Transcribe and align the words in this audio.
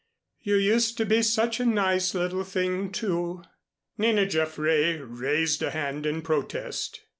"You 0.41 0.55
used 0.55 0.97
to 0.97 1.05
be 1.05 1.21
such 1.21 1.59
a 1.59 1.63
nice 1.67 2.15
little 2.15 2.43
thing, 2.43 2.91
too." 2.91 3.43
Nina 3.99 4.25
Jaffray 4.25 4.97
raised 4.99 5.61
a 5.61 5.69
hand 5.69 6.07
in 6.07 6.23
protest. 6.23 7.01